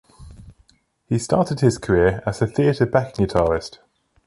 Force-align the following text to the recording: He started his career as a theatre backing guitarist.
He 1.05 1.19
started 1.19 1.59
his 1.59 1.77
career 1.77 2.23
as 2.25 2.41
a 2.41 2.47
theatre 2.47 2.87
backing 2.87 3.27
guitarist. 3.27 3.77